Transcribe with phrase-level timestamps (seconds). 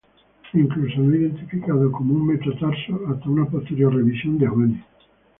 [0.53, 4.83] Incluso no identificado como un metatarso hasta una posterior revisión de Huene.